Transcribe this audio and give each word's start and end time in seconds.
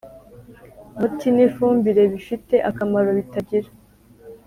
muti 0.97 1.27
n 1.35 1.37
ifumbire 1.45 2.03
bifite 2.13 2.55
akamaro 2.69 3.09
bitagira 3.17 3.69